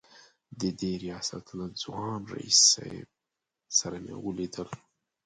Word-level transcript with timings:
د 0.59 0.61
دې 0.79 0.93
ریاست 1.03 1.45
له 1.57 1.65
ځوان 1.81 2.19
رییس 2.33 2.59
صیب 2.71 3.07
سره 3.77 3.95
مې 4.03 4.15
ولیدل. 4.25 4.69